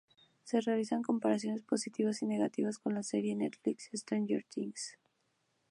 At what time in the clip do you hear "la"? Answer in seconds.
2.95-3.03